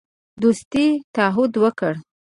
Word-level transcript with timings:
دوستی 0.41 0.85
تعهد 1.15 1.51
وکړ. 1.63 1.93